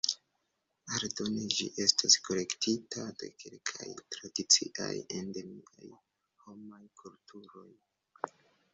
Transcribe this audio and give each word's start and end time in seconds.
Aldone, 0.99 1.43
ĝi 1.55 1.67
estas 1.85 2.15
kolektita 2.29 3.05
de 3.21 3.31
kelkaj 3.45 3.89
tradiciaj 4.17 4.91
endemiaj 5.23 5.95
homaj 6.47 6.85
kulturoj. 7.05 7.71